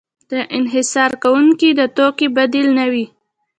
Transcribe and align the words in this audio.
د 0.31 0.33
انحصار 0.57 1.11
کوونکي 1.23 1.69
د 1.79 1.81
توکې 1.95 2.27
بدیل 2.37 2.67
نه 2.79 2.85
وي. 2.91 3.05